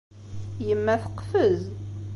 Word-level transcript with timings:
Yemma 0.67 0.95
teqfez. 1.03 1.61